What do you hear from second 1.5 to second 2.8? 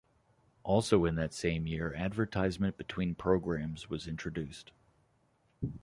year advertisement